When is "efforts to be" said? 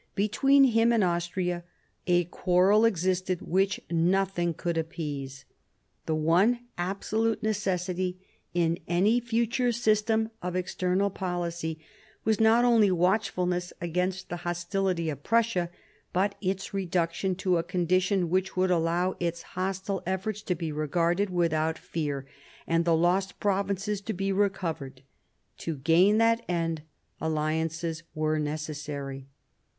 20.07-20.71